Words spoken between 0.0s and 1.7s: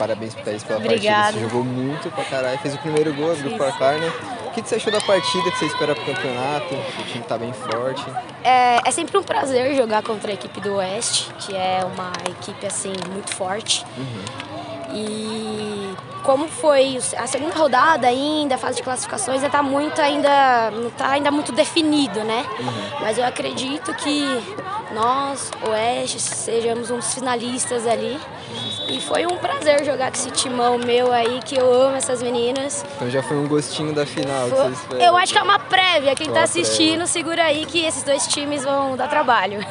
parabéns pra Thaís pela Obrigada. partida. Você jogou